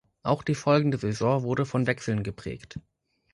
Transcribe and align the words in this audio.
Auch 0.23 0.41
die 0.41 0.55
folgende 0.55 0.97
Saison 0.97 1.43
wurde 1.43 1.63
von 1.63 1.85
Wechseln 1.85 2.23
geprägt. 2.23 2.79